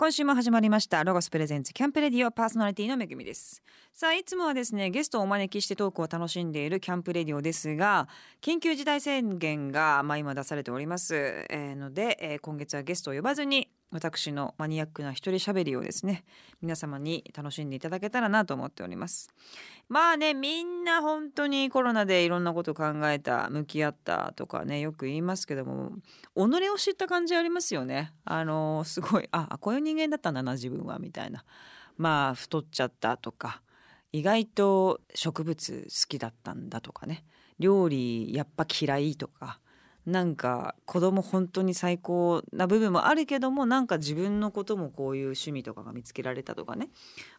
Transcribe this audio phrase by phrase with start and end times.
[0.00, 3.62] 今週も始まりましたロゴスプレゼンツキャンプレディオパーソナリティのめぐみです。
[3.92, 8.08] さあいつもはですねゲストをお招きしてトークを楽しんでいるキャンプレディオですが
[8.40, 16.24] 緊急事態宣言がまあ今出されております、えーので、えー今月はゲストを呼ばずに私のマニアックな一人喋りをですね
[16.62, 19.28] 皆様に楽しんでいただけたらなと思っております。
[19.88, 25.92] まあねみんな本当にコロナでいろんなこと考えた向き合ったとかねよく言いますけども
[26.36, 28.12] 己を知った感じありますよね。
[28.24, 31.44] あのすごいあこういう人間だったんだな自分はみたいな。
[31.96, 33.60] まあ太っちゃったとか
[34.12, 37.24] 意外と植物好きだったんだとかね。
[37.58, 39.60] 料理やっぱ嫌いとか
[40.10, 46.90] なんか子供本当に最高な部分もあるけどもなんか自分のこともこういう趣味とかが見つけられたとかね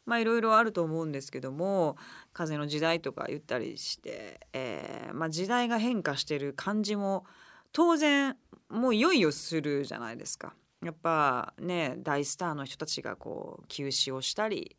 [0.05, 1.97] まあいろいろあると思うんですけども
[2.33, 7.25] 風の時代とか言ったりして、えーまあ、時代が変化してる感じも
[7.73, 8.37] 当然
[8.69, 10.53] もういよいよするじゃないですか。
[10.83, 14.77] やっぱね大スターの人たちがこう休止をしたり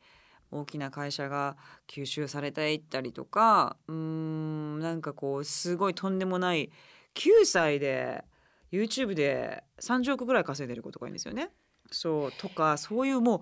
[0.50, 1.56] 大きな会社が
[1.88, 6.70] 吸収されていったりとかうーんなんかこうすごいとんでもない
[7.14, 8.24] 9歳で
[8.72, 11.50] YouTube で30億ぐらい稼いでる子とかいるんですよね。
[11.90, 13.40] そうとかそういうもう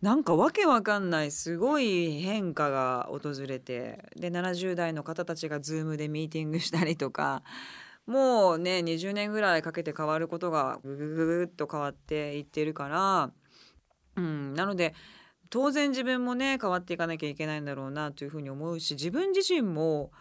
[0.00, 7.42] なんかわけわかんないすごい変化が訪れてで70代の方たちが Zoom でミーティングしたりとか
[8.06, 13.30] もうね20年ぐらいかけて変わることがぐぐぐぐっと変わっていってるから、
[14.16, 14.94] うん、なので
[15.50, 20.12] 当然自分もね変わっていかなきゃいけないんだろうなというふうに思うし自分自身も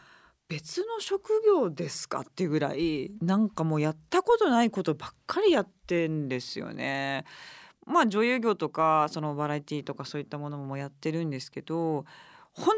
[0.49, 7.23] 別の職業ですかっていうぐらいなんかもうやったことないことばっかりやってんですよね。
[7.85, 12.05] まあ女優業とかそのバラエティーとかそういったものもやってるんですけど
[12.53, 12.75] 本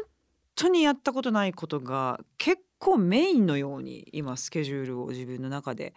[0.54, 5.94] 当にやったことないことが結構メインのように今スケジュールを自分の中で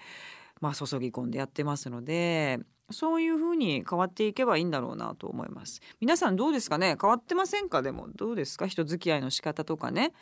[0.61, 2.59] まあ注ぎ込んでやってますので
[2.89, 5.81] そういう風に変わっていけばいいんだろうなと思います。
[5.99, 6.95] 皆さんどうですかね？
[6.99, 7.81] 変わってませんか？
[7.81, 8.65] でもどうですか？
[8.67, 10.13] 人付き合いの仕方とかね。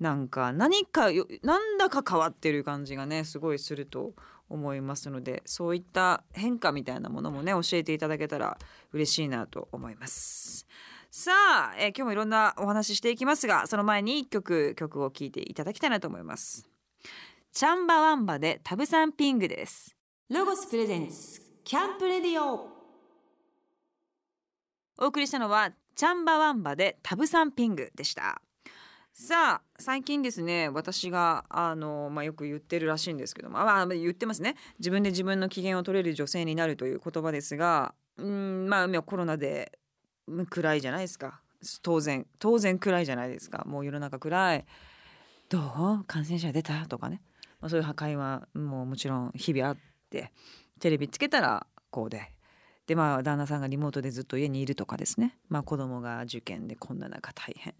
[0.00, 4.14] なんか何かよなんだか変わってる感じがねすごいすると
[4.48, 8.58] 思いますのでそういった変化みたいなものもね教えていただけたら
[8.92, 10.66] 嬉しいなと思います。
[11.10, 16.68] さあ、えー今日もいろんなお話ししていきますがその前に一曲曲を聴いていただきたいなと思います。
[17.52, 19.96] チャンバワンバでタブサンピングです。
[20.30, 22.68] ロゴスプレゼンツキャンプレディオ。
[25.00, 28.42] お送りしたのはチャンバワンバでタブサンピングでした
[29.20, 34.54] さあ最近ですね私があの、まあ、よく言ってるらしいんですけども、まあ、言ってますね。
[34.78, 39.76] 自分で自分の機嫌を取れる女性になるという言葉ですがうんまあコロナで
[40.48, 41.40] 暗いじゃないですか。
[41.82, 43.64] 当然当然暗いじゃないですか。
[43.66, 44.64] もう世の中暗い。
[45.48, 46.04] どう？
[46.04, 46.86] 感染者出た？
[46.86, 47.20] とかね、
[47.60, 49.76] まあ、そういう破壊はもうもちろん日々あっ
[50.10, 50.30] て
[50.78, 52.32] テレビつけたらこうで。
[52.86, 55.36] でまあ旦那さんがリモートでずっと家にいるとかですね。
[55.48, 57.74] まあ子供が受験でこんな中大変。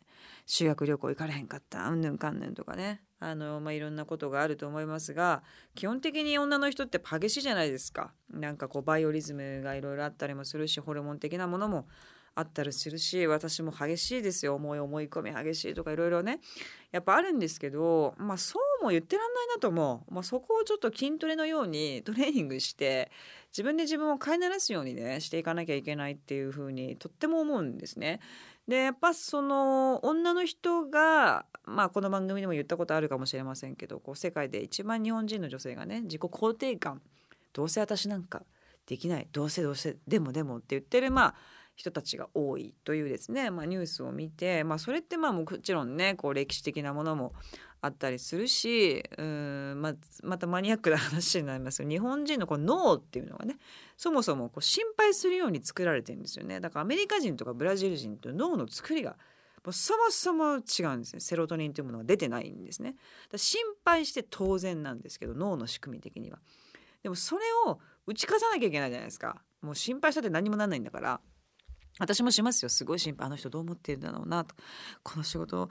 [0.46, 1.88] 修学旅行行かれへんかった。
[1.88, 3.02] うんぬんかんぬんとかね。
[3.20, 5.42] あの、まあ、いろんなことがあると思いますが
[5.74, 8.12] 基本的に女の人って激しいじゃないですか。
[8.30, 11.88] なんかこうバイオリズムがいろいろあったりもするしホルモン的なものも
[12.34, 14.54] あったりするし私も激しいですよ。
[14.54, 16.40] 思い思い込み激しいとかいろいろね。
[16.92, 23.10] やっぱあるんですけどまあそうも言ってらんないなと思う、まあ、そこをちょっと筋トレのようにトレーニングして
[23.50, 28.20] 自分で自分を飼いならすようにねしていかなきゃいけないっていうふうにとっても思うんですね。
[28.68, 37.00] でやっぱその女の人がまあこの番組でも言ったことあるかもしれませんけどこう世界で一番日本人の女性がね自己肯定感
[37.54, 38.42] どうせ私なんか
[38.86, 41.34] できないどうせどうせでもでもって言ってるまあ
[41.76, 47.32] 人たちが多いというですね、まあ、ニュースを見て、まあ、それってまあもちろんねこう歴史的なものも
[47.80, 53.56] あったりするしうん、ま、またマニアックな話になりますけど日本人のこの脳っていうのがね
[53.96, 56.60] そもそもこう心配するように作られてるんですよね。
[56.60, 59.16] だからアメリカ人とかブラジル人と脳の作りが
[59.64, 61.20] もうそもそも違うんですね。
[61.20, 62.96] セロトニンというものが出てないんですね。
[63.30, 66.38] だ心配して当然なんですけど脳の仕組み的には。
[67.02, 69.42] でもそれを打ち消さなきゃいけないじゃないですか。
[69.60, 71.20] もう心配したって何もなんないんだから。
[71.98, 72.68] 私もしますよ。
[72.68, 74.54] すごい心配あの人どう思ってるんだろうなと。
[75.02, 75.68] この仕事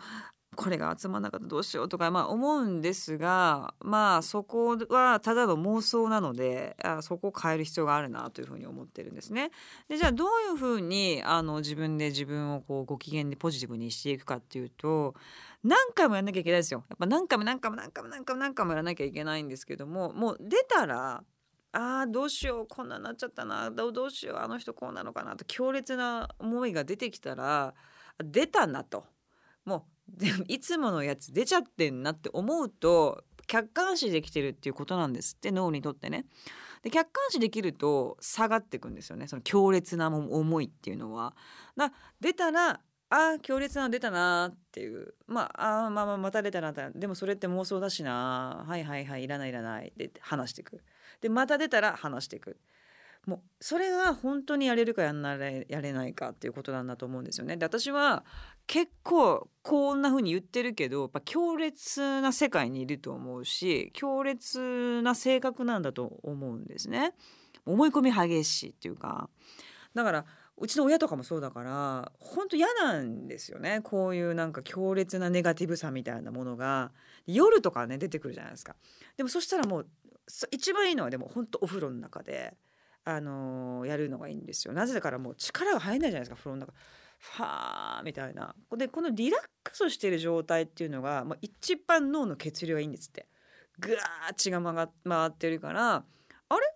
[0.56, 9.52] これが集まらなかったらどうしようとかまあ思うんですがまあそこはただの妄想なのであそこを変える必要があるなというふうに思ってるんですね。
[9.90, 15.16] でじゃあどういうふうにあの自分で自分をこうご機嫌でポジティブにしていくかっていうと
[15.64, 16.84] 何回もやんなきゃいけないですよ。
[16.90, 21.24] やっぱ何回も何回も何回も何回も何回もやらなきゃいけないんですけどももう出たら
[21.74, 27.74] あーどうしようこんなになっちゃったなどうどうしようあの人こうなのかなと強烈な思いが出てきたら
[28.24, 29.06] 出たなと
[29.66, 29.97] もう
[30.48, 36.26] いつものやつ出ちゃってんなって思うと客観視できてるっていうことなんですって脳にとってね。
[36.84, 39.28] で客観視できると下がっていくんですよね。
[39.28, 41.36] その強烈な思いっていうのは。
[41.76, 45.14] だ出たらあ強烈なの出たなっていう。
[45.28, 49.94] まああまあまあまた出たなでもそれって妄想だしなはいはいはいいらないいらない。
[49.96, 50.84] で話していく。
[51.22, 52.60] でまた出たら話していく。
[53.28, 57.58] もうそれが本当にやれるかやんなれやれないかっていうことなんだと思うんですよね。
[57.58, 58.26] で私は
[58.66, 67.14] 結構こんな風に言ってるけどやっぱ強烈な世界にいると思うし強烈な性格なんだと思うんですね。
[67.66, 69.30] 思い込み激しいっていうか。
[69.94, 70.26] だから
[70.60, 73.82] うちの親とかもそうだから本当嫌なんですよね。
[73.84, 76.92] こういうなんか強烈なネガティブさみたいなものが。
[77.28, 78.78] 夜とかね出てくるじゃないですか。
[79.18, 79.88] でもそしたらもう
[80.52, 82.56] 一番いいのはでも本当お風呂の中で、
[83.10, 84.74] あの、やるのがいいんですよ。
[84.74, 86.74] なぜだからもう力が入んないじゃないですか風呂の中
[87.20, 88.54] ファーみたいな。
[88.76, 93.28] でこのリラックスしてる状態っていうのが、まあ、一番脳の血流がいいんですって。
[93.80, 96.04] ぐわー血が回ってるからあ
[96.56, 96.76] れ？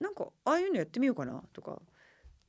[0.00, 1.42] なんかああいうのやってみようかな？
[1.52, 1.82] とか。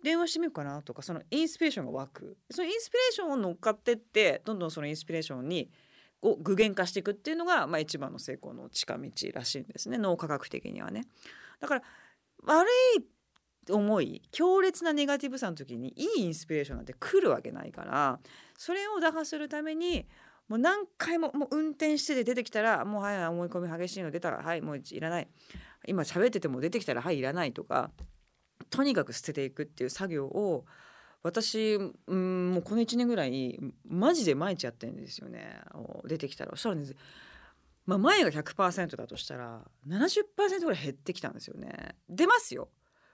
[0.02, 0.82] 電話してみようかな？
[0.82, 2.38] とかそのインスピレーションが湧く。
[2.50, 5.70] そのインスピレーションを乗っかってってどんどんそのインスピレーションに
[6.22, 9.98] を具現化していくっていうのが、まあ、一番の成功の近道らしいんですね。
[9.98, 11.06] 脳科学的にはね。
[11.60, 11.82] だから
[12.46, 18.20] 悪い思い強烈なネガティブさの時にいいインスピレーションなんて来るわけないから
[18.58, 20.08] それを打破するために
[20.48, 25.28] もう何回ももう運転してて出てきたらもうはい思い込み激しいの出たらはいもういらない。
[25.88, 27.92] 今喋ってても出てきたらはいいらないとか
[28.70, 30.66] とにかく捨てていくっていう作業を
[31.22, 31.76] 私
[32.08, 35.62] うんもうこの1年ぐらいマジで毎日やってるんですよね。
[36.06, 36.52] 出てきたら。
[36.52, 36.88] そしたらね、
[37.90, 41.96] まあ、前が100%だとしたら70%ぐらい減ってきたんですよね。
[42.08, 42.70] 出ますよ。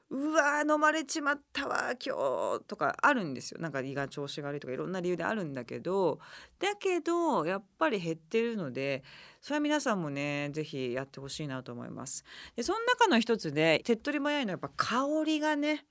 [0.09, 3.61] うわ飲まれちまったわ今日とかあるんですよ。
[3.61, 6.19] なんか胃が調子が悪いとかいろんな理由であるんだけど。
[6.59, 9.03] だけどやっぱり減ってるので
[9.39, 12.25] それは皆さんもね是非やってほしいなと思います。
[12.57, 15.85] でその中の一つで手っ取り早いのはやっぱ香りがね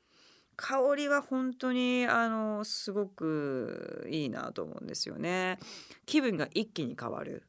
[0.56, 5.58] 香りは本当にあのすごくいいなと思うんですよね。
[6.04, 7.44] 気分が一気に変わる。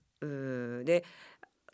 [0.86, 1.04] で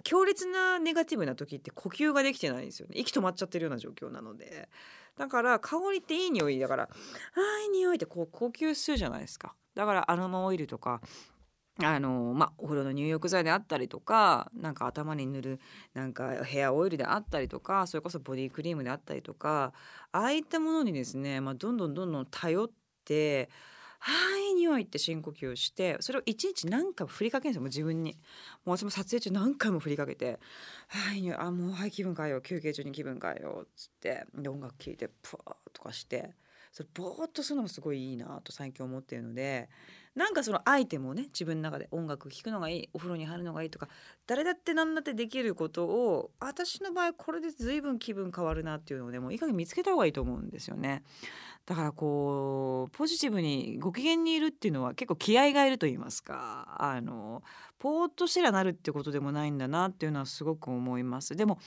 [0.04, 2.96] 強烈なネガティブな時って呼吸ができてないんですよね。
[2.98, 4.70] 息止まっちゃってるような状況なので。
[5.18, 9.56] だから香りっていい匂いだからああいい匂いってこう呼吸するじゃないですか。
[9.76, 11.02] だからアロマオイルとか
[11.84, 15.60] あのまあ、お風呂の入浴剤であったりとかなんか頭に塗る
[15.94, 19.74] なんかヘアオイルであったりとかそれこそボディクリームであったりとか
[20.12, 22.70] ああいったものにですね、まあ、どんどんどんどん頼っ
[23.06, 23.50] て
[24.04, 24.12] は
[24.52, 28.18] い匂いって深呼吸してそれを一日何回も振りかけるんですよもう自分に。
[28.66, 30.40] もう私も撮影中何回も振りかけて
[30.90, 36.34] 「はい匂いあもうはい気分変えよう休憩中に気分変えよう」っつってで音楽聴いてプワーとかして
[36.72, 39.70] それぼーっとするのもすごいいいなと最近思ってるので
[40.16, 43.88] なんかそのアイテムをね自分の中で音楽聴くのがいいお風呂に入るのがいいとか
[44.28, 51.04] 誰だって何だってできることを私の場合これで随分気分変わるなっていうのをねもういい加減見つけた方がいいと思うんですよね。
[51.66, 57.44] だからこうポジティブにご機嫌にいるっていうのは結構気合がいると言いますかあの
[57.80, 61.36] ポーっとしてらなるってことでもないんだなっていうのはすごく思います。
[61.36, 61.60] でも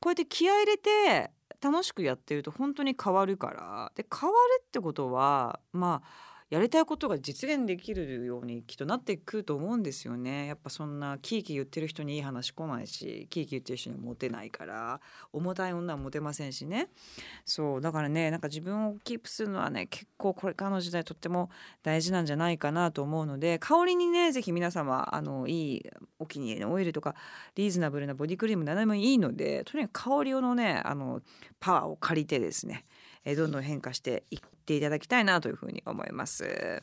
[0.00, 1.30] こうやって気合入れて
[1.60, 10.44] 楽しくやってると本当に変わるからで変わるってことはまあやりたいことが実現できるようにきっとなってくると思うんですよね。
[10.44, 15.00] やっぱそんなキーキー言ってる人にいい話来ないしキーキー言ってる人にモテないから
[15.32, 16.88] 重たい女はモテませんしね。
[17.46, 21.48] そうだからねなんか自分をキープするのはね結構これからの時代とっても
[21.82, 25.82] 大事なんじゃないかなと思うので香りにね是非皆様あのいい
[26.18, 27.14] お気に入りのオイルとか
[27.54, 31.22] リーズナブルなボディクリーム何でもいいのでとにかく香りのねあの
[31.60, 32.84] パワーを借りてですね
[33.24, 36.82] えどんどん変化していっていただきたいなというふうに思います。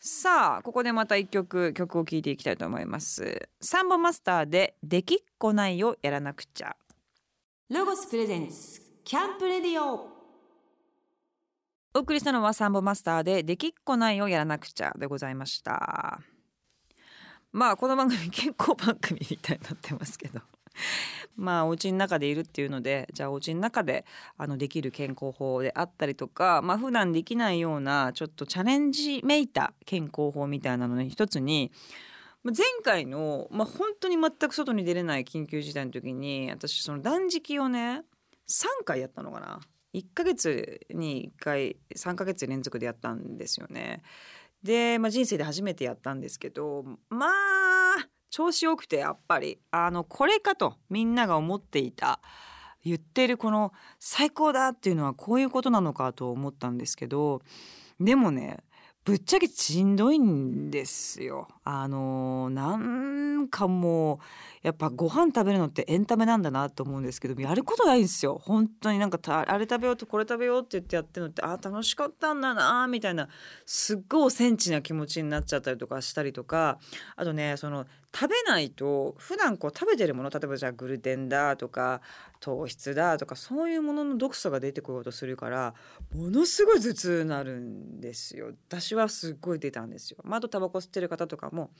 [0.00, 3.48] さあここでまた一曲曲を聴いていきたいと思います。
[3.60, 6.76] サンボマスターでできっこないをやらなくちゃ。
[7.70, 9.94] ロゴスプレゼンスキャンプレディオ
[11.94, 16.20] お送りしたのはサンボマスターでできっこないをやらなくちゃでございました。
[17.52, 20.40] まあこの番組健康番組みたいになってますけど
[21.36, 24.04] まあお家の中でいるっていうのでじゃあお家の中で
[24.36, 31.72] あのできる健康法であったりとかまあ普段できないようなちょっとチャレンジめいた健康法みたいなのの一つに
[32.44, 38.02] 前回の、まあ、本当に全く外に出れない緊急事態の時に私その断食をね
[38.48, 39.60] 3回やったのかな
[39.94, 44.02] 1ヶ月に1回3ヶ月連続でやったんですよね。
[44.62, 47.73] で、まあ、人生で初めてやったんですけどまあ
[48.34, 49.60] 調子よくてやっぱり。
[49.70, 52.18] あのこれかとみんなが思っていた
[52.84, 57.42] 言ってるこの最高だっていうのはこういうことなのかと思ったんですけど
[58.00, 58.58] でもね
[59.04, 61.46] ぶっちゃけしんどいんですよ。
[61.62, 64.18] あのなんかもう
[64.62, 68.40] やっぱご飯食べるのってエンタメなんだなと思うんですけどやることないんですよ。
[68.42, 68.98] 本当に。
[68.98, 73.28] なんかあれ食べようとこれ食べようって言ってやってるのってあ楽しかったんだなみたいな
[73.66, 76.78] すっごいセンチな気持ちになっちゃったりとかしたりとか
[77.16, 82.00] あとねその食べないと普段こう食べてるもの例えばじゃあグルテンだとか
[82.38, 85.74] 糖質だとかそういうものの毒素が出てこようとするから
[86.14, 88.52] ものすごい頭痛になるんですよ。
[88.68, 91.70] 私はすっごい出たんですよ、まあ、あとタバコ吸ってる方とかも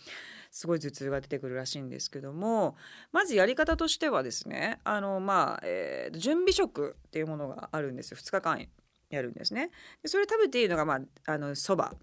[0.51, 2.77] すごい頭痛が出てくるらしいんですけども
[3.13, 8.17] まずやり方としてはですねあのまあ、えー、準備食っていうものがあるんですよ。
[8.17, 8.67] 2日間
[9.11, 9.71] やるんですね。
[10.03, 11.95] でそれ食べていいのがまああのそば。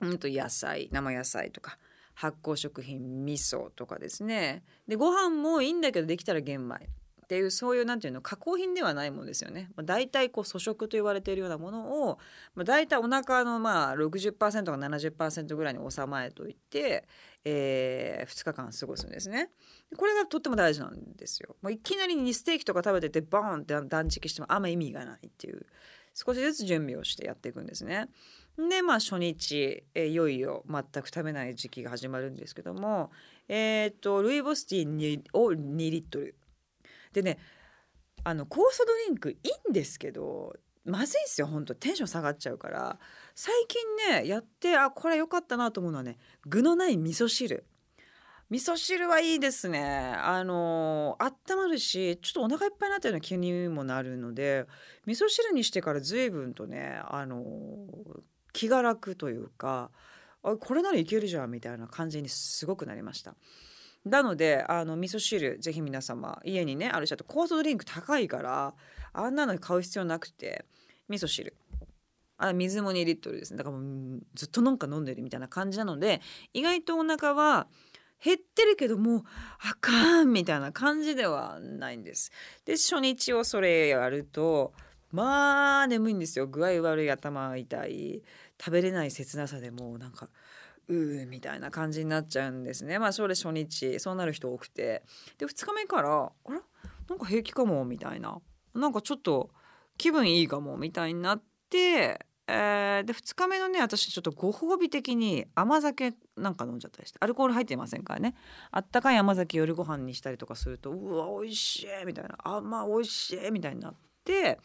[0.00, 1.78] うんと野菜生野菜とか。
[2.16, 6.88] 発酵食品味噌とかですねでご飯もいいんだけどできたら玄米
[7.26, 9.68] っていうそういうなんていうの加工品ではないものですよね。
[9.74, 12.18] まあ、大体こう粗食と言われているようなものを、
[12.54, 17.08] まあ、大体お腹のまあ60%か70%ぐらいに収まえといて、
[17.44, 19.50] えー、2日間過ごすんですね。
[19.96, 21.56] これがとっても大事なんですよ。
[21.62, 25.66] もういきなりにステーキとか食べててバーンって断食してもあんま意味がないっていう
[26.14, 28.08] 少しずつ準備をしてやっていくんですね。
[28.58, 33.10] でまあ初日、え、いよいよ全く食べない時期が始まるんですけども
[33.48, 36.34] えっ、とルイボスティーを2リットル。
[37.12, 37.38] でね
[38.24, 39.36] あの酵素ドリンクい
[39.68, 42.98] いんですけどまずいんですよ本当テンション下がっちゃうから。
[43.34, 47.64] 最近ねやってあこれ良かったなと思うのはね具のない味噌汁。
[48.48, 50.14] 味噌汁はいいですね。
[50.18, 54.66] あの温まるしちょっとお腹いっぱいになったような気にもなるので
[55.04, 57.44] 味噌汁にしてから随分とねあの
[58.56, 59.90] 気が楽というか
[60.42, 63.34] あこれならいけるじゃんみたいな感じにすごくなりました。
[64.04, 68.74] なのであの味噌汁ぜひ皆様家にねあるしあと酵素ドリンク高いから
[69.12, 70.64] あんなの買う必要なくて
[71.08, 71.56] 味噌汁
[72.38, 76.20] あ水も2リットルですねだからもうずっとなんか飲んでるみたいな感じなので
[76.54, 77.66] 意外とお腹は
[78.24, 79.22] 減ってるけどもう
[79.58, 82.30] あかんみたいな感じではないんです。
[82.64, 84.72] で初日をそれやると
[85.10, 88.22] まあ眠いんですよ具合悪い頭痛い
[88.58, 90.28] 食べれない切なさでもうなんか
[90.88, 92.98] うーみたいな感じになっちゃうんですね。
[92.98, 95.02] まあそれ初日そうなる人多くて。
[95.38, 96.60] で2日目からあら
[97.08, 98.40] なんか平気かもみたいな。
[98.74, 99.50] なんかちょっと
[99.96, 107.18] 気分いいかもみたいになって、えー、で2日目のね私ちょっとご褒美的に甘酒なんか飲んじゃったりして。
[107.20, 108.34] アルコール入ってませんからね。
[108.70, 112.36] あったかい甘酒夜ご飯にしたりとかするとうわ美味しいみたいな。
[112.44, 113.94] あまあ美味しいみたいになっ
[114.24, 114.60] て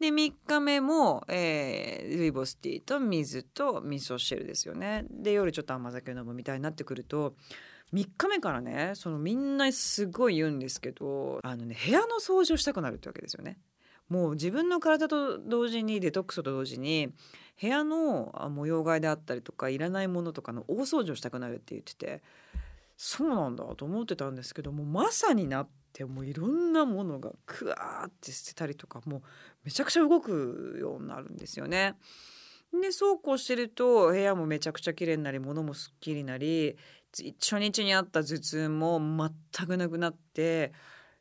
[0.00, 7.34] で3日目も、えー、ルイボスティーと水と味噌汁ですよねで夜ちょっと甘酒飲むみたいになってくると
[7.92, 13.58] 3日目からねそのみんなすごい言うんですけどあの、ね、部屋の掃除をしたくなるってわけですよね。
[14.08, 17.12] もう自分の体と同時にデトックスと同時に
[17.60, 22.22] 部屋の模様替えであったりとかいらないものとかの大掃除をしたくなるって言ってて
[22.96, 29.22] そうなんだと思ってたんですけどもまさになってもういろんなものがクワーって捨てたりとかもう
[29.64, 31.96] めちゃくちゃ動くようになるんですよね。
[32.72, 36.76] でそうこうしてると部屋もめちゃくちゃ綺麗になり物もすっきりなり
[37.40, 40.72] 初日にあった頭痛も全くなくなって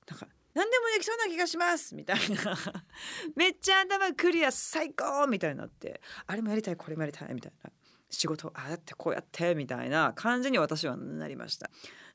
[0.10, 2.58] なんか何でもできそうな気がしますみたいな
[3.38, 7.72] めっちゃ頭クリア最高みたいになってあれもやりたいこれもやりたいみたいな
[8.10, 11.70] 仕事ああやってこうやってみたいな感じに私はなりました。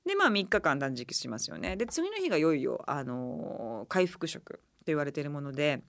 [0.06, 1.76] でまあ3日間断食しますよね。
[1.76, 5.82] で次の日がいよいよ、あのー、回復食と言われているもので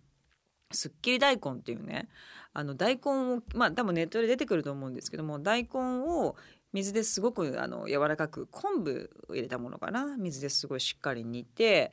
[0.71, 2.09] すっきり大根っていうね
[2.53, 5.69] あの大根をまあ多分ネットで出てくると思うんですけども大根
[6.05, 6.35] を
[6.73, 11.91] 水ですごくあの柔らかく昆布を入れたものかな水ですごいしっかり煮て、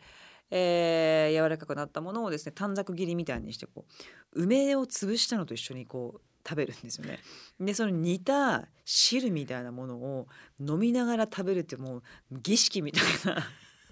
[0.50, 3.84] えー、柔らかくなったものをですね短冊切りみたいにしてこ
[4.32, 7.18] う梅を潰したのと一緒にこう食べるんですよね。
[7.58, 10.26] でその煮た汁みたいなものを
[10.58, 13.02] 飲みながら食べるってもう儀式みたい
[13.34, 13.46] な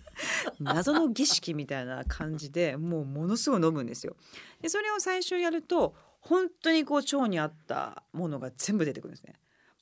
[0.60, 4.16] 謎の儀式みたいな感じでもうものすごい飲むんですよ。
[4.60, 9.34] でそれを最初やると本当にこう腸に合ったものが全部出てくるんですね。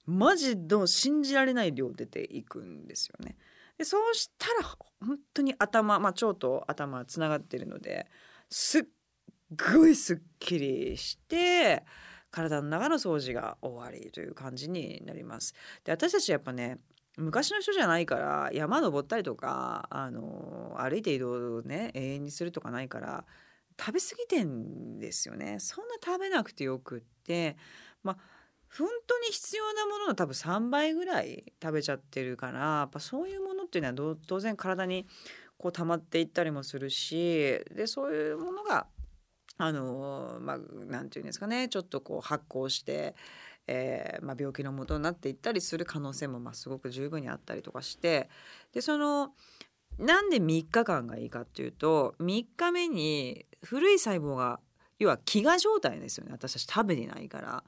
[0.07, 3.37] マジの信じられない量出ていくんですよね。
[3.79, 4.63] でそうしたら
[5.01, 8.07] 本当に頭、まあ、腸と頭つながってるので
[8.49, 8.85] すっ
[9.75, 11.85] ごいすっきりして
[12.37, 15.55] 体の中の掃除が終わりという感じになります。
[15.85, 16.79] で私たちやっぱね
[17.17, 23.25] 昔の人じゃないから山登ったりとかあの歩いて移動をね永遠にするとかないから
[23.81, 27.57] 食べ過ぎてんですよねそんな食べなくてよくって
[28.03, 28.17] まあ
[28.77, 35.07] 本当に必要なものの多分3倍ぐらい食べちゃってるからやっぱそういうものっていうのは当然体に
[35.57, 38.87] こう溜まっていったりもするしでそういうものが
[39.59, 43.15] あのまあなんていうんですかねちょっとこう発酵して
[43.69, 48.29] えーまあ、病気の元になっていったりする可能性もまあすごく十分にあったりとかして
[48.73, 49.33] でその
[49.99, 54.61] なんで3日間がいいかっていうと3日目に古い細胞が
[54.99, 57.65] 要は飢餓状態ですよね私たち食べてないから。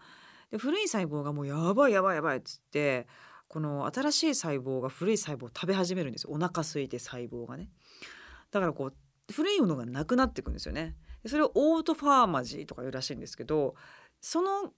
[0.50, 3.07] で古い細胞がもうやばいやばいやばいっつって
[3.49, 7.68] この新しい細胞が古い細胞を食べ始めるんですよお腹空いて細胞がね。
[8.50, 10.95] だからこう古いものがなくなっていくんですよね。
[11.26, 13.75] それをオートファーマジーとか言うらしいんですけど
[14.20, 14.72] その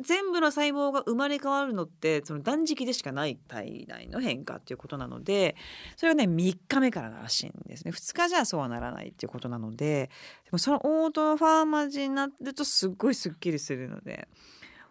[0.00, 5.56] 全部の細胞が生まれ変わるのってその断食でしかない体内の変化っていうことなので
[5.96, 7.92] それはね3日目かららしいんですね。
[7.92, 10.10] 2日じゃそうはならないっていうことなので
[10.44, 14.28] でもそのオートファーマジーになるとすっごいすっきりするので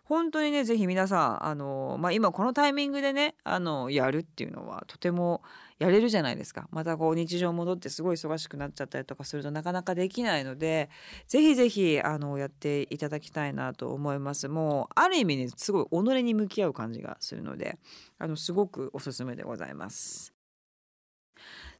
[0.03, 5.41] 本当にねぜひ皆さんあの、まあ、今このタイミングでねあのやるっていうのはとても
[5.79, 10.89] やれるじゃないですかまたこう日常戻ってすごい忙しくなっちゃったりとかするとなかなかできないので
[11.27, 17.79] ぜひぜひあのやっていただきたいなと思いますもうある意味ねすごい己に向き合う感じがするので
[18.20, 20.30] あのすごくおすすめでございます。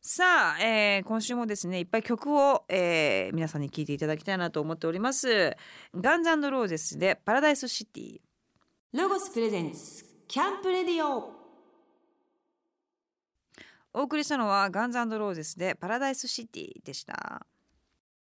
[0.04, 5.56] さあ、えー今週もですねいっぱい曲を、えー皆さんに聴いていただきたいなと思っております。
[5.96, 8.20] ガンズローゼスでパラダイスシティ。
[8.94, 11.32] ロゴスプレゼンツキャンプレディオ。
[13.94, 17.46] お送りしたのはガンズローゼスでパラダイスシティでした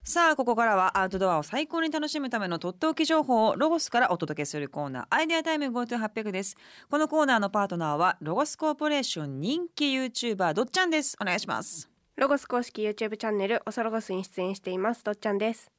[0.03, 6.55] さあここからはアウトドアを最高に楽しむためのとっておき情報をロゴスからお届けするコーナーアイデアタイム GoTo800 です。
[6.89, 11.17] このコーナーのパートナーはロゴスコーポレーション人気 YouTuber どっちゃんです。
[11.21, 11.89] お願いします。
[12.15, 15.76] ロゴス公式 YouTube チャンネルおそロゴスに出演していますどっちゃんです。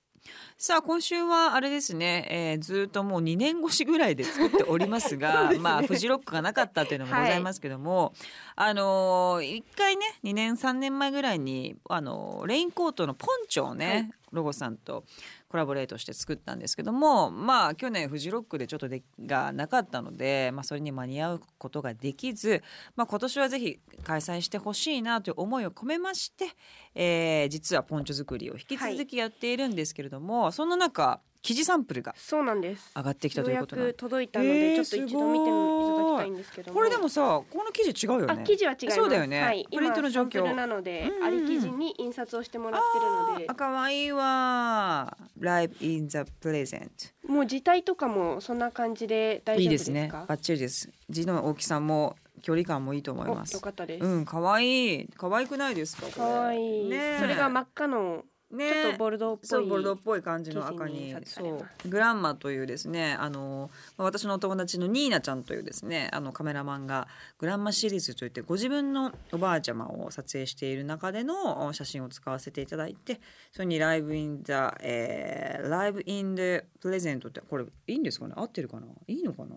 [0.57, 8.13] さあ今週はあれですね、えーずっともう2年越しぐらいで作っておりますが まあフジロックがなかったっていうのもございますけども、
[8.57, 15.05] あのー一回ね2年3年前ぐらいにあのーレインコートのポンチョをね、はいロゴさんと
[15.49, 22.63] コラボレートして作ったんですけどもまあ去年フジロックでちょっとでがなかったので、まあ、それに間に合うことができず、
[22.97, 26.47] まあ、今年はぜひ開催してほしいなという思いを込めまして、
[26.95, 32.91] えー実はポンチョ作りを引き続きやっているんですけれども、そんな中生地サンプルがそうなんです。
[32.97, 36.79] 上がってきたということ届いたのえーでちょっと一度見ていただきたいんですけども。
[36.79, 38.27] これでもさこの生地違うよね。
[38.29, 39.41] あ生地は違いそうだよね。
[39.41, 40.55] はい、プリントの状況。
[40.55, 41.25] なので、うんうんうん。
[41.25, 43.47] あり生地に印刷をしてもらってるので。
[43.49, 46.89] あ可愛いわ Live in the present
[47.27, 50.27] もう字体とかもそんな感じで大いいで丈夫ですすかね。
[50.29, 50.91] バッチリです。
[51.09, 53.55] 字の大きさも距離感もいいと思いおます。
[53.55, 55.09] よかったです、うん可愛い。
[55.17, 56.03] 可愛くないですか？
[56.03, 56.13] これ。
[56.15, 57.19] かわいい、ねえ。
[57.21, 58.71] それが真っ赤のね。
[58.71, 61.89] ちょっとボルドーっぽいそうボルドーっぽい感じの赤にそう。
[61.89, 67.09] グランマというですねあのまあ私のお友達のニーナちゃんというですねあのカメラマンが
[67.39, 73.21] グランマシリーズといってご自分のおばあちゃまを撮影している中での写真を使わせていただいて
[73.53, 78.35] それにライブインザ、えー、ライブインでプレゼントってこれいいんですかね？
[78.37, 78.87] 合ってるかな？
[79.07, 79.55] いいのかな？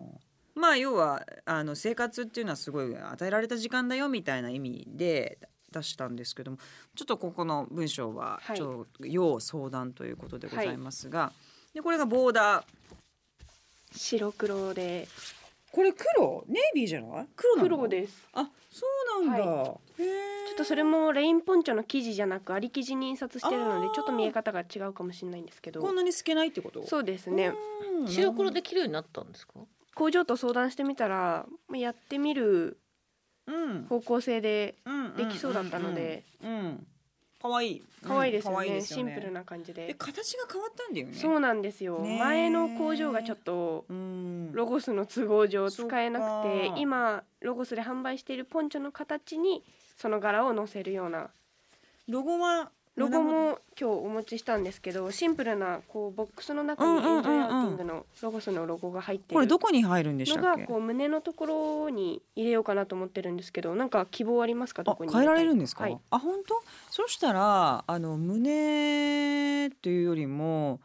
[0.54, 5.38] まあ要はあの生活っていうのはすごい与えられた時間だよみたいな意味で
[5.72, 6.58] 出したんですけども
[6.94, 8.56] ちょっとここの文章ははい。
[8.56, 11.32] ちょっと要相談ということでございますが、
[11.74, 12.64] でこれがボーダー。
[13.94, 15.08] 白黒で。
[15.70, 16.44] これ黒？
[16.48, 17.26] ネイビーじゃない？
[17.34, 17.68] 黒なの？
[17.76, 18.28] 黒です。
[18.34, 18.86] あそ
[19.20, 20.06] うなんだ、はへえ
[20.48, 25.80] ちょっとそれもレインポンチョの生地じゃなくあり生地に印刷してるのでちょっと見え方が違うかもしれないんですけど。
[25.80, 26.86] こんなに透けないってこと？
[26.86, 27.54] そうですね。
[28.00, 28.06] うん。
[28.08, 29.54] 白黒で綺麗になったんですか？
[29.94, 32.76] 工場と相談してみたらまあやってみるうん
[33.88, 36.24] 方向性でうんできそうだったので。
[37.42, 37.82] 可愛い。
[38.06, 39.88] 可愛いですよね,、シンプルな感じで。
[39.88, 41.14] で形が変わったんだよね。
[41.14, 44.52] そうなんですよ、前の工場がちょっとうん。
[44.52, 49.64] ロゴスの都合上使えなくて今ロゴスで販売しているポンチョの形に
[49.96, 51.30] その柄を載せるような。
[52.08, 60.48] ロゴはロゴも今日お持ちしたんですけどシンプルなこうボックスの中にエンジョイアウティングのロゴスのロゴが入ってこれるどこに入るんでしたっけ？
[60.48, 61.46] のがこう胸のとこ
[61.86, 64.82] ろに入れようかなと思ってるんですけどなんか希望ありますか？
[64.82, 65.12] どあこに？
[65.12, 66.62] 変えられるんですか、はい、あ本当？
[66.90, 70.80] そしたらあの胸というよりも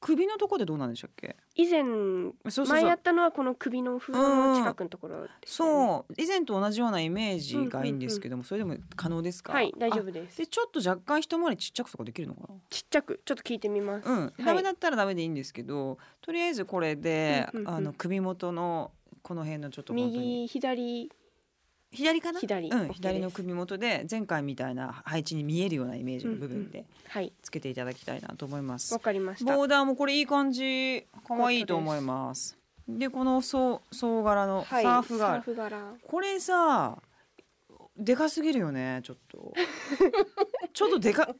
[0.00, 1.36] 首のところでどうなんでしたっけ？
[1.56, 5.36] 以前前やったのはこの首の風の近くのところです、ね。
[5.46, 6.14] そう。
[6.16, 9.52] 以前と同じようなイメージがいいんですけども、それでも可能ですか？
[9.52, 10.38] はい大丈あ夫です。
[10.38, 14.44] でちょっと若干一回りちっちゃくとかできるのかちっちゃくちょっと聞いてみます、なうん、はい。
[14.44, 17.74] ダメだったらダメでいいんですけどとりあえずこれで、うんうんうん。
[17.74, 21.10] あの首元のこの辺のちょっと右左
[21.90, 22.40] 左かな？
[22.40, 22.68] 左。
[22.68, 27.32] うん左の首元で前回みたいな配置に見えるようなイメージの部分ではい。
[27.42, 28.92] つけていただきたいなと思います。
[28.92, 29.56] わかりました。
[29.56, 31.06] ボーダーもこれいい感じ。
[31.26, 32.56] 可愛いと思います。
[32.88, 34.84] でこの総総柄のサはい。
[34.84, 35.92] ーフがある、サーフ柄。
[36.06, 36.98] これさ
[37.96, 39.52] でかすぎるよねちょっと。
[40.72, 41.34] ちょっとでか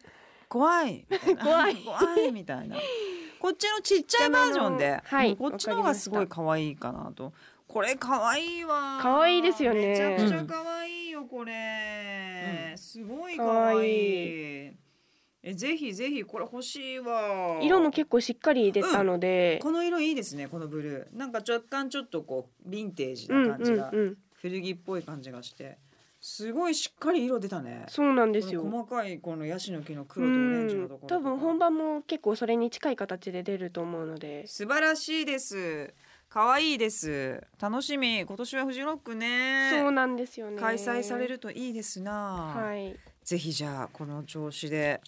[0.48, 1.06] 怖い。
[1.42, 1.76] 怖い。
[1.84, 2.76] 怖いみたいな。
[3.38, 5.36] こっちのちっちゃいバージョンで、はい。
[5.36, 7.32] こっちの方がすごい可愛いかなと
[7.68, 8.98] これ可愛いわ。
[9.00, 9.88] 可愛いですよね。
[9.90, 12.78] めちゃくちゃ可愛いよこれ、うん。
[12.78, 14.72] すごい可愛い。
[15.42, 17.58] えぜひぜひこれ欲しいわ。
[17.62, 21.16] 色も結構しっかり出たので、この色いいですねこのブルー。
[21.16, 25.78] なんか若干ちょっとこうヴィンテージうん、うなん感じが、うん古着っぽい感じがして。
[26.20, 27.84] すごいしっかり色出たね。
[27.88, 28.62] そうなんですよ。
[28.62, 34.46] 細かいこのヤシの木のう黒とオレンジのんところ多分本番も結構それに近い形で出ると思うので。
[34.46, 35.94] 素晴らしいです
[36.30, 37.42] 可愛いです。
[37.58, 38.20] 楽しみ。
[38.20, 39.70] 今年はフジロックね。
[39.72, 40.60] そうなんですよね。
[40.60, 42.12] 開催されるといいですな、
[42.54, 42.94] はい。
[43.24, 45.00] ぜひじゃあこの調子で。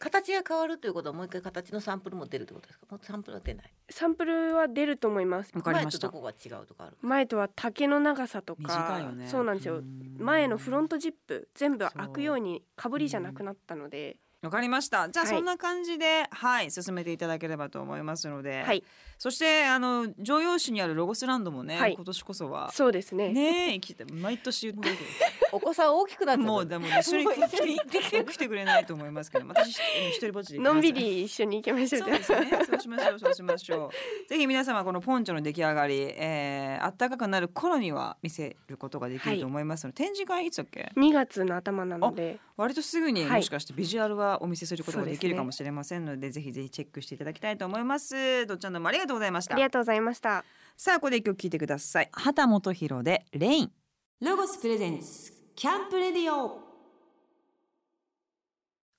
[0.00, 2.86] 形が変わるということはもう一回形のサンプルも出るってことですか？
[2.90, 3.72] もうサンプルは出ない？
[3.90, 5.52] サンプルは出ると思います。
[5.54, 6.08] わかりました。
[6.08, 9.12] 前とどこが違うとかある前とは丈の長さとか。
[9.14, 9.28] ね。
[9.28, 9.76] そうなんですよ。
[9.76, 10.16] ん。
[10.18, 15.08] 前のフロントジップ全部開くようにかぶりじゃなくなったのでわかりました。
[15.08, 15.34] じゃあはい。
[15.36, 18.84] そんな感じではい、進めていただければと思いますので、はい。
[19.18, 21.94] そしてあの城陽市にあるロゴスランドもね、はい。
[21.94, 23.32] 今年こそはそうですね。
[23.32, 23.80] ね
[24.12, 24.96] 毎年言ってる。
[25.52, 27.78] お子さん大きくなっちゃったもうでも一緒にもう一緒に
[28.26, 32.02] 来てくれないと思いますけど私一人ぼっちでのんびり一緒に行きましょう。
[32.02, 32.50] そうですね。
[32.66, 33.18] そうしましょう。
[33.18, 33.90] そうしましょう。
[34.28, 48.46] ぜひ皆様このポンチョの出来上がり、えー、暖かくなる頃には見せることができると思いますので、展示会いつだっけ？2月の頭なので割とすぐにはいもしかしてビジュアルはお見せすることができるかもしれませんので、ぜひぜひチェックしていただきたいと思います。
[48.46, 49.62] どっちゃんどうもありがとうございましたあり。
[49.62, 50.44] がとうございました
[50.76, 52.08] さあここで一曲聴いてください。
[52.12, 53.72] 畑本博でレイン。
[54.20, 56.60] ロゴスプレゼンツキャンプレディオ。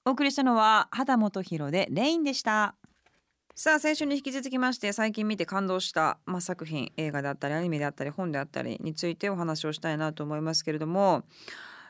[0.07, 2.75] お送りしたのは畑本博でレインでした。
[3.57, 11.23] さあ先週に引き続きまして最近見て感動した、まあ、作品映画であったりアニメであったり本であったりについてお話をしたいなと思いますけれども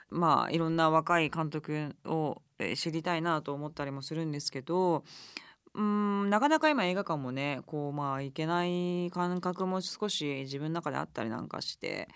[0.10, 2.41] まあいろんな若い監督を
[2.76, 5.04] 知りたいなと思ったりもするんですけど
[5.74, 12.08] うんなかなか今映画館もねこうまあ行けない感覚も少し自分の中であったりなんかして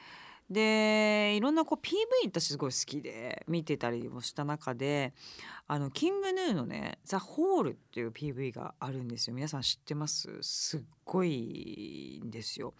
[0.50, 5.14] でいろんなこう PV 私すごい好きで見てたりもした中で
[5.68, 10.40] あのキングヌーのね「ザ・ホールっていう PV があるんですよ皆さん知ってます？
[10.42, 12.74] すっごいんですよ。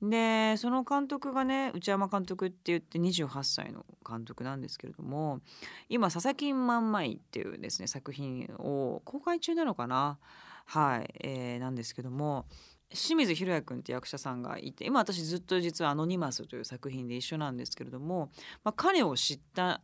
[0.00, 5.40] でその監督がね内山監督って言って28歳の監督なんですけれども
[5.88, 10.18] 今「佐々木万枚」っていうですね作品を公開中なのかな？
[10.66, 12.46] はい、えーなんですけども
[12.90, 18.30] 清水宏也君って役者さんがいて今私ずっと実は「アノニマス」という作品で一緒なんですけれども、
[18.64, 19.80] まあ、彼を知った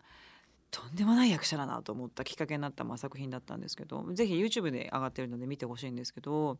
[0.71, 6.59] とんでもない役者だなと思ったきっかけになったまあ作品だったんですけどぜひ YouTube で上がってるので見てほしいんですけど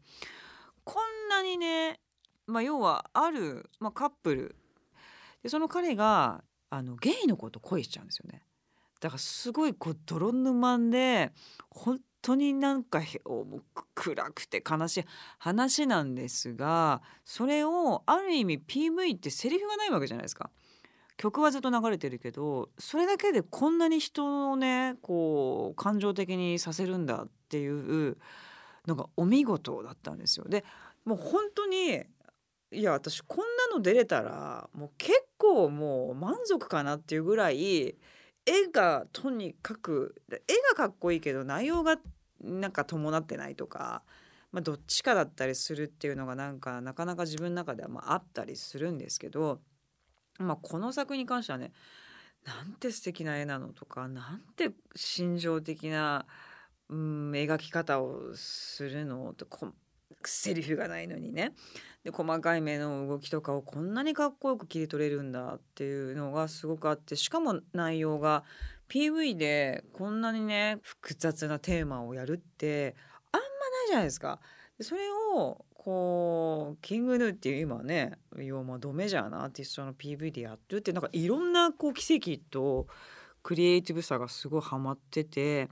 [0.85, 1.99] こんなにね、
[2.47, 4.57] まあ、要はある、まあ、カップル
[5.43, 8.43] でその彼があのゲイの子と恋しちゃうんですよね。
[9.01, 11.33] だからすごいこう泥沼で
[11.69, 13.03] 本当になんか
[13.95, 15.05] 暗くて悲しい
[15.39, 20.51] 話なんですがそれをある意味 PV ってセリフがないわけじゃないですか。
[21.17, 28.17] 曲はずっと流れてるけどそれだけでこんなに人をねこう感情的にさせるんだっていう
[28.87, 30.47] のがお見事だったんですよ。
[30.49, 30.65] で
[31.05, 32.03] もう本当に
[32.75, 33.39] いや私こん
[33.71, 37.97] なの出れたらもう結構もう満足かなっていうぐらい
[38.47, 40.37] 絵がとにかく絵
[40.71, 41.97] がかっこいいけど内容が
[42.43, 44.03] なんか伴ってないとか、
[44.53, 49.61] まあ、どっちかだったりするっていうのがなんかなかなか自分の中ではまああったりするんですけど、
[50.39, 51.73] まあ、この作品に関してはね
[52.45, 56.27] なんて素敵な絵なのとかなんて心情的な、
[56.91, 59.73] うん、描き方をするのとこ
[60.25, 61.53] セリフがないのにね
[62.05, 68.45] で細かい目の動きとかをこんなにかっこよく切り取れるんだっていうのがすごくあってしかも内容が
[68.89, 72.95] PV でこんなにね複雑なテーマをやるって
[73.33, 74.41] あんまないじゃないですか。
[74.81, 75.03] それ
[75.37, 82.87] をこうキングヌーっていう今ね要はドメジャーなアーティストの PV でやってるってなんかいろんなこう奇跡と
[83.43, 85.69] クリエイティブさがすごいハマってて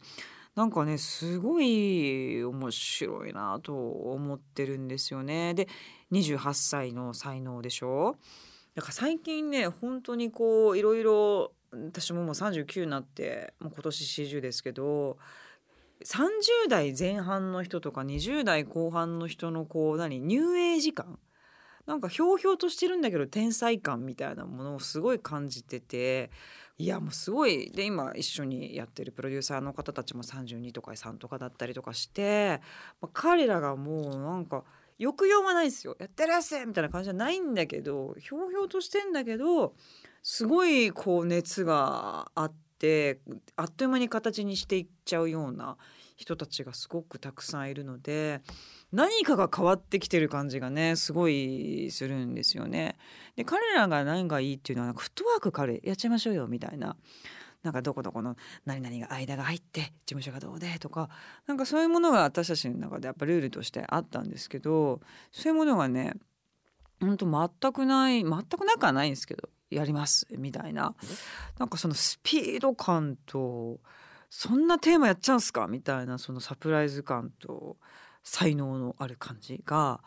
[0.54, 5.54] なんかねすごい面白いなと思ってるんですよね。
[5.54, 5.66] で
[6.12, 8.16] 28歳の才能でしょ？
[8.74, 15.16] だから最近ね本当にこういろいろ私ももう39になってもう今年40ですけど
[16.04, 21.18] 30代前半の人とか20代後半の人のこう何ニューエイジ感
[21.86, 26.30] なんかひょうひょうとしてるんだけど天才感みたいなものをすごい感じてて
[26.83, 27.71] いやもうすごい。
[27.71, 32.61] で今一緒にやってるプロデューサーの方たちも32とか3とかだったりとかして、
[33.01, 34.64] まあ、彼らがもうなんか
[34.99, 35.95] 抑揚はないですよ。
[36.01, 39.75] やってらっしゃいみたいな感じじゃないんだけどひょうひょうとしてんだけど
[40.25, 43.21] すごいこう熱があって
[43.55, 45.77] あっという間に形にしていっちゃうような
[46.22, 48.42] 人たちがすごくたくさんいるので
[48.92, 52.96] 何かが変わってきてる感じがねすごいするんですよね。
[53.35, 56.96] で彼らが何がいいっていうのはなんかフットワーク彼やっちゃいましょうよみたいな。
[57.64, 61.11] なんかどこどこの何々が間が入って事務所がどうでとか
[61.46, 66.14] なんかそういうものが私たちの中でやっぱルールとしてあったんですけどそういうものがね
[67.00, 70.94] 本当全くない全くなくはないんですけどやりますみたいな
[71.58, 73.78] なんかそのスピード感と
[74.35, 75.66] そんなテーマやっちゃうんすか？
[75.66, 77.77] みたいなそのサプライズ感と
[78.25, 80.01] 才能のある感じが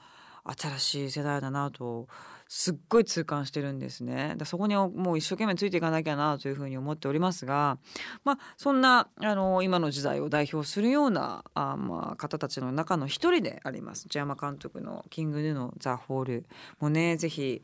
[0.46, 2.08] 新しい世代だなと
[2.48, 4.34] すっごい痛感してるんですね。
[4.36, 7.78] だそこにもう一生懸命ついていかなきゃなというふうに思っておりますが
[8.24, 14.08] まあそんなあの今の時代を代表するようなあ、まあ、方たちの中の一人であります。
[14.08, 16.46] 内山監督の「キングヌーのザ・ホール」
[16.82, 17.62] もねぜひ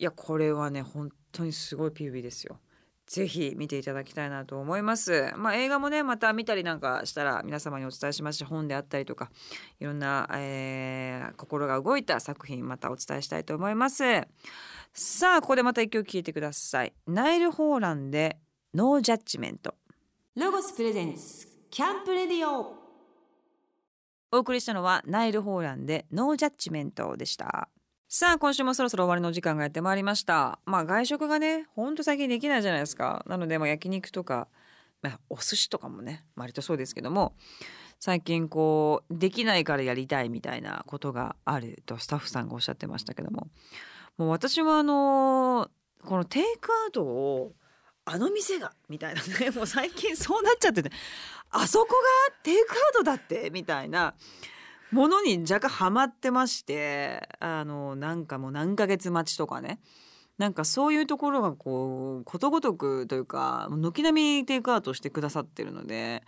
[0.00, 2.58] いやこれはね本当にすごい PV ですよ。
[3.06, 5.32] ぜひ見ていただきたいなと思います。
[5.36, 9.30] まあ、映画もねまた見たりなんかしたら皆様にお伝えしますし本であったりとか
[9.78, 14.02] いろんな、えー、心が動いた作品またお伝えしたいと思います。
[14.92, 16.92] さあここでまた一曲聴いてください。
[17.06, 18.38] ナイル・ホーランで
[18.74, 19.74] ノージャッジメント。
[20.36, 22.74] ロゴスプレゼンツキャンプレディオ
[24.32, 27.68] お送りしたのはナイル・ホーランでノージャッジメントでした。
[28.08, 30.58] さあ今週もそろそろ終わりの時間がやってまいりました。
[30.66, 33.24] まあ外食がねほんと最近できないじゃないですか。
[33.26, 34.46] なのでまあ焼肉とか、
[35.02, 37.34] まあ、お寿司とかもね割とそうですけども
[37.98, 43.48] 最近こうできないからやりたいみたいなことがあるとスタッフさんがおっしゃってましたけども。
[44.16, 45.68] もう私はあの
[46.04, 47.52] このテイクアウトを
[48.04, 50.90] あの店がみたいなね もう最近そうなっちゃってて
[51.50, 54.14] あそこがテイクアウトだってみたいな
[54.94, 59.80] ものに若干ハマってましてあのなんかもう何ヶ月待ちとかね。
[60.38, 66.24] なんかそういうところがこうことごとくというか軒並みテイクアウトしてくださってるので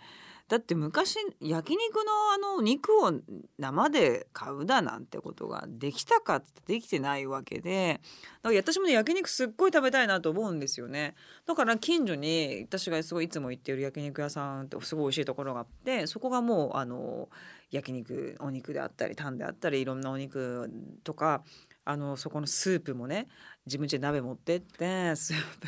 [0.47, 2.01] だって昔焼肉の
[2.33, 3.11] あの肉を
[3.59, 7.99] 生で買うだなんてことができたかってできてないわけで
[8.43, 11.15] だから私もね焼肉すっごい食べたいなと思うんですよね。
[11.45, 17.27] だから近所に私がすごいいつも行っている焼肉屋さんってすごい美味しいところがあってそこがもうあの
[17.69, 20.71] 焼肉お肉であったりタンであったりいろんなお肉
[21.03, 21.43] とか
[21.83, 23.27] あのそこのスープもね
[23.65, 25.67] 自分家で鍋持ってってスープ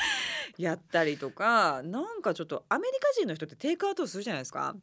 [0.58, 4.76] やったりとかなんかちょっとアメリカ人の人ってテイクアウトするじゃないですか。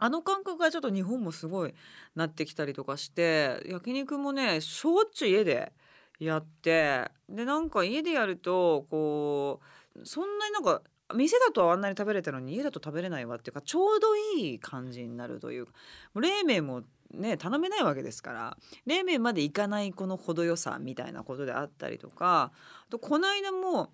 [0.00, 1.74] あの感覚がちょっと日本もすごい
[2.14, 5.72] なってきたりとかして焼肉もねしょっちゅう家で
[6.20, 9.60] やってでなんか家でやるとこ
[9.96, 10.82] うそんなになんか
[11.14, 15.72] 店だとあんなに食べれたのに家だと食べれないわっていうかちょうどいい感じになるというか
[16.14, 22.52] 冷麺もね頼めないわけですから冷麺までいかないこの程よさみたいなことであったりとか
[22.86, 23.90] あとこの間も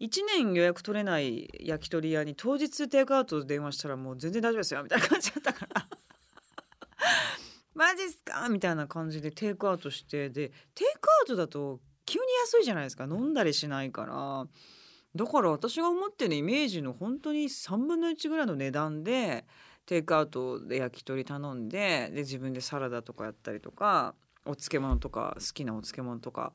[0.00, 5.86] 1年予約取れない焼き鳥屋に当日テイクアウト電話したらもう全然大丈夫ですよみたいな感じだったから
[7.74, 14.46] マジっすかみたいな感じでテイクアウトしてでテイクアウトだと急に安いじゃないですか飲んだりしないから。
[15.14, 19.46] だから私が思ってるイメージの本当に3分の1ぐらいの値段で
[19.86, 26.52] テイクアウトで焼き鳥頼んでで自分でサラダとかやったりとかお漬物とか好きなお漬物とか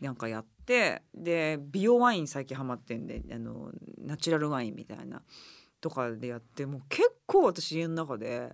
[0.00, 5.22] なんかやってで美容ワイン最近ハマってんであのナチュラルワインみたいな
[5.80, 8.52] とかでやってもう結構私家の中で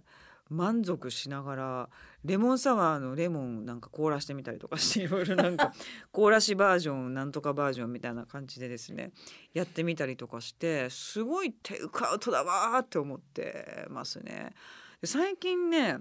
[0.51, 1.89] 満足しながら
[2.25, 5.73] レモンサワーのレモンなんか凍らしてみたりとかして いろいろなんか
[6.11, 9.13] 凍らしバージョンなんとかバージョンみたいな感じでですね
[9.55, 14.53] やってみたりとかしてすごいテイクアウトだわって思ってますね。
[15.05, 16.01] 最近ね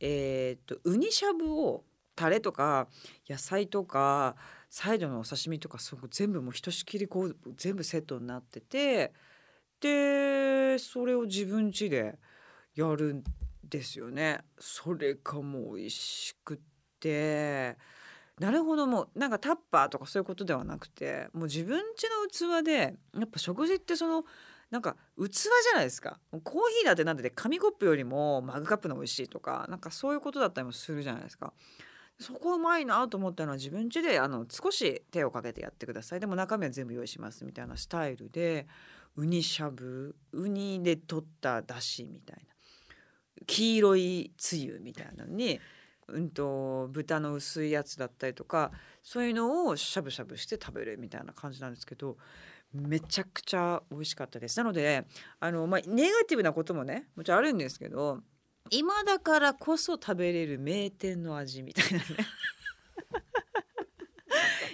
[0.00, 1.84] えー、っとウニしゃぶを
[2.16, 2.88] タレとか
[3.28, 4.36] 野菜とか
[4.72, 9.12] サイドのお刺身とかすごく全部もうひとしきりこう全部セットになってて
[9.78, 12.18] でそれを自分家で
[12.74, 13.22] やるん
[13.68, 14.40] ですよね。
[14.58, 16.58] それがもう美味しく
[16.98, 17.76] て。
[18.40, 22.08] なるほどもうなんかタッパーとかそういうことではなくてもう自分家
[22.48, 22.72] の器で
[23.14, 24.24] やっぱ食事ってその
[24.70, 26.18] なんか器じゃないですか。
[26.30, 26.42] コー
[26.78, 31.52] ヒーだってなんで紙コップよりもマグカップの美味しいとかなんかそういうことだったりもするじゃないですか。
[32.22, 38.66] そこうまいなと思ったのは自分家であの少し手をかけてやってくださいでも中身は全部用意しますみたいなスタイルで
[39.16, 42.52] ウニしゃぶウニで取っただしみたいな
[43.46, 45.60] 黄色いつゆみたいなのに、
[46.08, 48.70] うんと、豚の薄いやつだったりとか
[49.02, 52.16] そういうのをしゃぶしゃぶして食べるみたいな感じなんですけど
[52.72, 54.56] めちゃくちゃ美味しかったです。
[54.56, 55.04] なので
[55.40, 58.20] あの、まあ、ネガティブなこともねもちろんあるんですけど
[58.74, 62.04] 今だからこそ食べれる名店の味みたいなね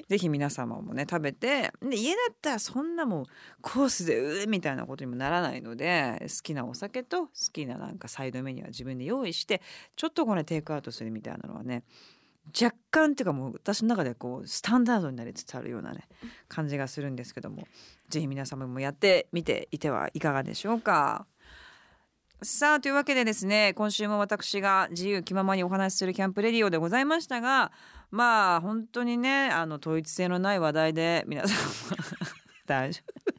[0.09, 3.27] ぜひ皆様もね食べてで家だったらそんなもう
[3.61, 9.61] コースでうーみたいなことにもならないので好きなお酒と好きななんかサイドメニューは自分で用意して
[9.97, 11.83] ちょっとこれテイクアウトするみたいなのはね
[12.59, 16.09] 若干っていうかもう私の中でこうスタンダードになりつつあるようなね
[16.49, 17.67] 感じがするんですけども
[18.09, 21.27] ぜひ皆様もやってみていてはいかがでしょうか？
[22.41, 27.73] さあというわけでですね今週も私が自由気ままにお話しするキャンプレディオでございましたが
[28.13, 31.59] まあ本当にねあの統一性のない話題で皆さん
[32.65, 33.33] 大丈夫。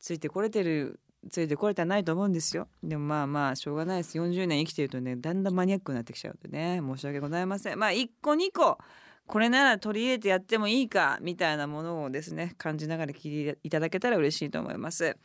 [0.00, 2.66] ついてこれてるついてこれてはないと思うんですよ。
[2.82, 4.18] でもまあまあしょうがないです。
[4.18, 7.78] 40年生きてるとねだんだんマニアックになってきちゃうとね申し訳ございません。
[7.78, 8.78] まあ1個2個
[9.26, 15.18] これなら取り入れてやってもいいかみたいなものをですね感じながら聞いていただけたら嬉しいと思います。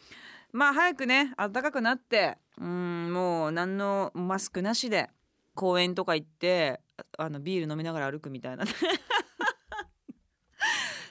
[0.52, 5.10] まあ早くね暖かくなってうんもう何のマスクなしで
[5.56, 6.82] 公園とか行って
[7.18, 8.66] あのビール飲みながら歩くみたいな。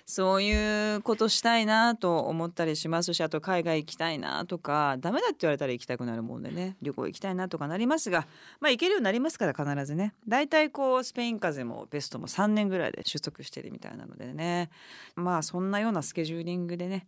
[0.08, 8.26] そういうことしたいなと思ったりしますしあと海外行きたいなとかダメだって言われたら行きたくなるもんでね旅行行きたいなとかなりますが
[8.58, 10.14] まあ行けるようになりますから必ずね。
[10.26, 14.70] 大体こうスペイン風邪もベストも3年ぐらいで収束してるみたいなのでね。
[15.14, 17.06] まあそんなようなスケジューリングでね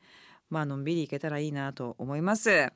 [0.50, 2.72] まあのんびり行けたらいいなと思います。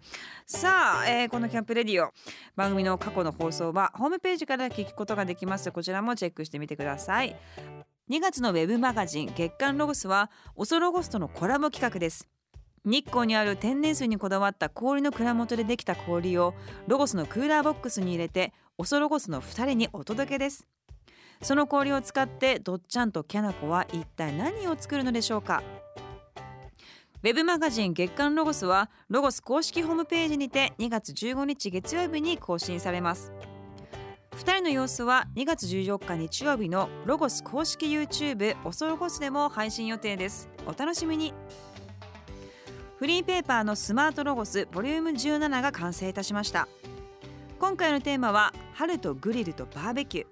[0.46, 2.10] さあ、えーこのキャンプレディオ。
[2.56, 5.70] 番組の過去の放送はホームページから聞くことができます。
[5.72, 7.37] こちらもチェックしてみてください。
[8.10, 12.28] 2月のウェブマガジン月刊ロゴスはオソロゴスとのコラボ企画です。
[12.84, 16.54] 日光にある天然水にこだわった氷の蔵元でできた氷を
[16.87, 20.66] ロゴスのクーラーボックスに入れてオソロゴスの2人にお届けです。
[21.42, 25.62] その氷を使ってどっちゃんとキャナコは一体何を作るのでしょうか。
[27.24, 33.32] ウェブマガジン月刊ロゴスはロゴス公式ホームページにて2月15日月曜日に更新されます。
[34.32, 40.50] 2人の様子は2月14日日曜日のロゴス公式 YouTube オソロゴスでも配信予定です。
[40.66, 41.32] お楽しみに。
[42.98, 46.68] フリーペーパーのスマートロゴスボリューム17が完成いたしました。
[47.58, 50.26] 今回のテーマは春とグリルとバーベキュー。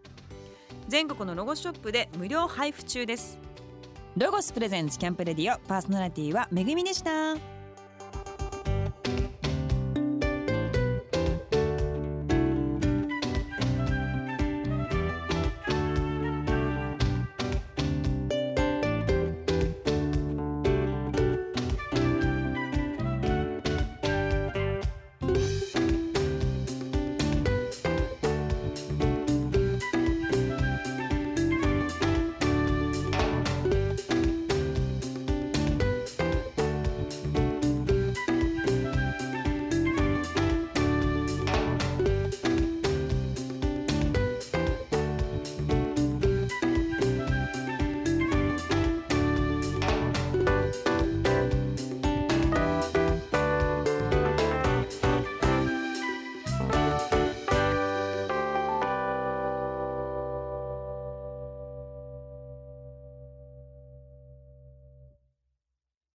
[0.88, 3.38] 全国のロゴショップで無料配布中です。
[4.14, 7.61] ロゴスプレゼンツキャンプレディオパーソナリティはめぐみでした。